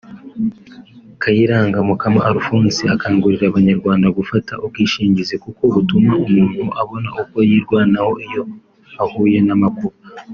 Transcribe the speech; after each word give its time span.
Kayiranga 1.21 1.77
Mukama 1.87 2.19
Alphonse 2.29 2.81
akangurira 2.95 3.45
abanyarwanda 3.47 4.07
gufata 4.17 4.53
ubwishingizi 4.65 5.35
kuko 5.43 5.61
butuma 5.73 6.11
umuntu 6.25 6.63
abona 6.81 7.09
uko 7.21 7.37
yirwanaho 7.49 8.13
iyo 8.27 8.43
yahuye 8.95 9.39
n’amakuba 9.47 9.97